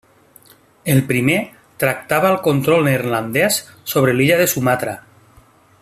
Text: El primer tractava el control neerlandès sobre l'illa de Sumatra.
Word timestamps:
El 0.93 1.01
primer 1.11 1.35
tractava 1.83 2.31
el 2.35 2.39
control 2.47 2.83
neerlandès 2.89 3.61
sobre 3.93 4.17
l'illa 4.17 4.41
de 4.41 4.49
Sumatra. 4.55 4.99